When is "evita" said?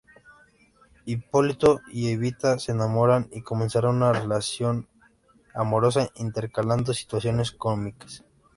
2.11-2.57